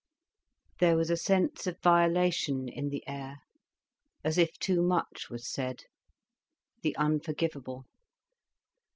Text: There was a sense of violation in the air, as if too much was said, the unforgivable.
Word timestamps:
There 0.79 0.97
was 0.97 1.11
a 1.11 1.15
sense 1.15 1.67
of 1.67 1.79
violation 1.79 2.67
in 2.67 2.89
the 2.89 3.07
air, 3.07 3.41
as 4.23 4.39
if 4.39 4.57
too 4.57 4.81
much 4.81 5.29
was 5.29 5.47
said, 5.47 5.83
the 6.81 6.95
unforgivable. 6.97 7.85